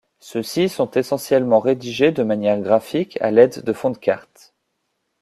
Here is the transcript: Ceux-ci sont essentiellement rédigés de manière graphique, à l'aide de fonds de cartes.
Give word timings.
Ceux-ci 0.19 0.67
sont 0.67 0.89
essentiellement 0.89 1.59
rédigés 1.59 2.11
de 2.11 2.23
manière 2.23 2.59
graphique, 2.59 3.19
à 3.21 3.29
l'aide 3.29 3.63
de 3.63 3.71
fonds 3.71 3.91
de 3.91 3.97
cartes. 3.99 4.51